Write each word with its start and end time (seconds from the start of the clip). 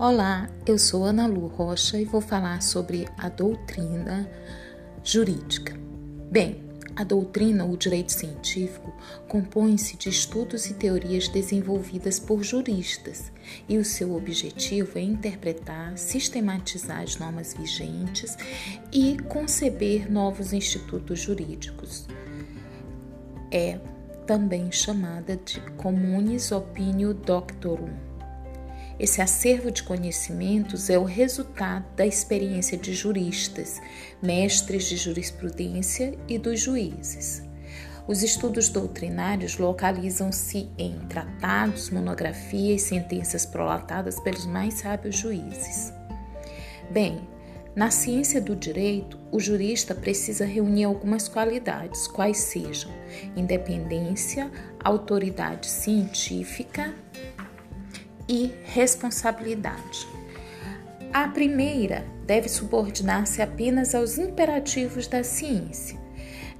Olá, 0.00 0.48
eu 0.64 0.78
sou 0.78 1.02
Ana 1.02 1.26
Lu 1.26 1.48
Rocha 1.48 1.98
e 1.98 2.04
vou 2.04 2.20
falar 2.20 2.62
sobre 2.62 3.08
a 3.18 3.28
doutrina 3.28 4.30
jurídica. 5.02 5.76
Bem, 6.30 6.62
a 6.94 7.02
doutrina 7.02 7.64
ou 7.64 7.76
direito 7.76 8.12
científico 8.12 8.94
compõe-se 9.26 9.96
de 9.96 10.08
estudos 10.08 10.66
e 10.66 10.74
teorias 10.74 11.26
desenvolvidas 11.26 12.20
por 12.20 12.44
juristas, 12.44 13.32
e 13.68 13.76
o 13.76 13.84
seu 13.84 14.14
objetivo 14.14 14.98
é 14.98 15.02
interpretar, 15.02 15.98
sistematizar 15.98 17.00
as 17.02 17.18
normas 17.18 17.52
vigentes 17.54 18.36
e 18.92 19.16
conceber 19.24 20.08
novos 20.08 20.52
institutos 20.52 21.18
jurídicos. 21.18 22.06
É 23.50 23.80
também 24.28 24.70
chamada 24.70 25.36
de 25.36 25.60
Communis 25.72 26.52
Opinio 26.52 27.12
Doctorum. 27.12 28.07
Esse 28.98 29.22
acervo 29.22 29.70
de 29.70 29.84
conhecimentos 29.84 30.90
é 30.90 30.98
o 30.98 31.04
resultado 31.04 31.86
da 31.94 32.04
experiência 32.04 32.76
de 32.76 32.92
juristas, 32.92 33.80
mestres 34.20 34.88
de 34.88 34.96
jurisprudência 34.96 36.18
e 36.26 36.36
dos 36.36 36.60
juízes. 36.60 37.42
Os 38.08 38.22
estudos 38.24 38.68
doutrinários 38.68 39.56
localizam-se 39.56 40.68
em 40.76 40.98
tratados, 41.08 41.90
monografias 41.90 42.82
e 42.82 42.86
sentenças 42.86 43.46
prolatadas 43.46 44.18
pelos 44.18 44.46
mais 44.46 44.74
sábios 44.74 45.16
juízes. 45.16 45.92
Bem, 46.90 47.20
na 47.76 47.92
ciência 47.92 48.40
do 48.40 48.56
direito, 48.56 49.16
o 49.30 49.38
jurista 49.38 49.94
precisa 49.94 50.44
reunir 50.44 50.84
algumas 50.84 51.28
qualidades, 51.28 52.08
quais 52.08 52.38
sejam 52.38 52.90
independência, 53.36 54.50
autoridade 54.82 55.68
científica 55.68 56.92
e 58.28 58.52
responsabilidade. 58.64 60.06
A 61.12 61.26
primeira 61.28 62.04
deve 62.26 62.48
subordinar-se 62.48 63.40
apenas 63.40 63.94
aos 63.94 64.18
imperativos 64.18 65.06
da 65.06 65.24
ciência. 65.24 65.98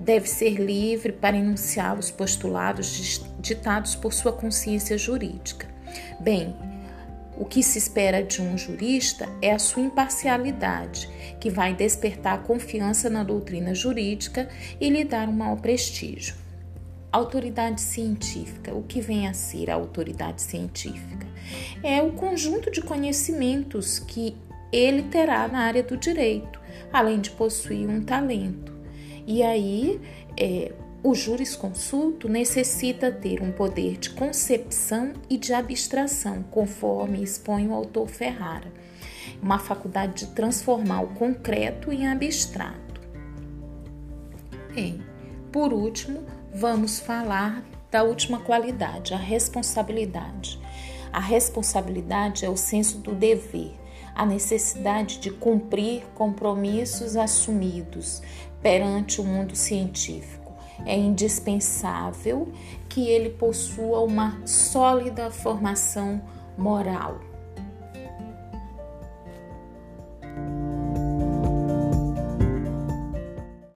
Deve 0.01 0.29
ser 0.29 0.55
livre 0.55 1.13
para 1.13 1.37
enunciar 1.37 1.99
os 1.99 2.11
postulados 2.11 3.21
ditados 3.41 3.95
por 3.95 4.13
sua 4.13 4.33
consciência 4.33 4.97
jurídica. 4.97 5.69
Bem, 6.21 6.57
o 7.37 7.45
que 7.45 7.63
se 7.63 7.79
espera 7.79 8.23
de 8.23 8.43
um 8.43 8.57
jurista 8.57 9.29
é 9.41 9.53
a 9.53 9.59
sua 9.59 9.83
imparcialidade, 9.83 11.09
que 11.39 11.51
vai 11.51 11.75
despertar 11.75 12.43
confiança 12.43 13.09
na 13.09 13.23
doutrina 13.23 13.75
jurídica 13.75 14.49
e 14.81 14.89
lhe 14.89 15.05
dar 15.05 15.29
um 15.29 15.33
maior 15.33 15.61
prestígio. 15.61 16.35
Autoridade 17.13 17.81
científica. 17.81 18.75
O 18.75 18.83
que 18.83 19.01
vem 19.01 19.29
a 19.29 19.33
ser 19.33 19.71
a 19.71 19.75
autoridade 19.75 20.43
científica? 20.43 21.18
É 21.83 22.03
o 22.03 22.13
conjunto 22.13 22.71
de 22.71 22.83
conhecimentos 22.83 23.99
que 23.99 24.37
ele 24.73 25.03
terá 25.03 25.49
na 25.49 25.61
área 25.61 25.83
do 25.83 25.97
direito, 25.97 26.61
além 26.93 27.21
de 27.21 27.31
possuir 27.31 27.89
um 27.89 28.03
talento. 28.03 28.77
E 29.27 29.43
aí, 29.43 30.01
é, 30.39 30.73
o 31.03 31.15
jurisconsulto 31.15 32.29
necessita 32.29 33.11
ter 33.11 33.43
um 33.43 33.53
poder 33.53 33.99
de 33.99 34.11
concepção 34.11 35.13
e 35.31 35.39
de 35.39 35.53
abstração, 35.53 36.43
conforme 36.51 37.23
expõe 37.23 37.69
o 37.69 37.75
autor 37.75 38.09
Ferrara, 38.09 38.73
uma 39.41 39.59
faculdade 39.59 40.27
de 40.27 40.33
transformar 40.33 41.03
o 41.03 41.15
concreto 41.15 41.93
em 41.93 42.09
abstrato. 42.09 43.01
Bem, 44.75 45.01
por 45.53 45.73
último, 45.73 46.25
vamos 46.53 46.99
falar 46.99 47.65
da 47.91 48.03
última 48.03 48.41
qualidade, 48.41 49.15
a 49.15 49.17
responsabilidade. 49.17 50.61
A 51.13 51.21
responsabilidade 51.21 52.45
é 52.45 52.51
o 52.51 52.57
senso 52.57 52.99
do 52.99 53.15
dever, 53.15 53.75
a 54.15 54.27
necessidade 54.27 55.19
de 55.19 55.31
cumprir 55.31 56.05
compromissos 56.15 57.17
assumidos 57.17 58.23
perante 58.63 59.21
o 59.21 59.25
mundo 59.25 59.55
científico. 59.55 60.53
É 60.85 60.97
indispensável 60.97 62.53
que 62.89 63.09
ele 63.09 63.31
possua 63.31 64.01
uma 64.01 64.41
sólida 64.47 65.31
formação 65.31 66.21
moral. 66.57 67.28